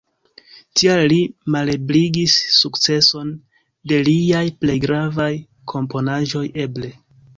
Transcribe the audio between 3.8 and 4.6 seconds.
de liaj